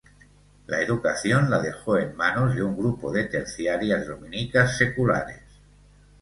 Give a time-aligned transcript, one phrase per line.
[0.65, 5.41] La educación la dejó en manos de un grupo de terciarias dominicas seculares.